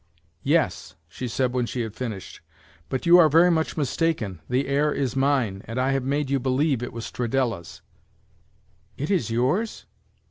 [0.41, 2.41] "Yes," she said when she had finished,
[2.89, 6.39] "but you are very much mistaken, the air is mine, and I have made you
[6.39, 7.83] believe it was Stradella's."
[8.97, 9.85] "It is yours?"